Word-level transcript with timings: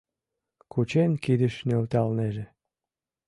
Кучен 0.71 1.11
кидыш 1.23 1.55
нӧлталнеже. 1.67 2.45